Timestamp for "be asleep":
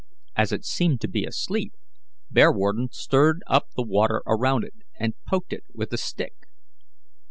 1.07-1.75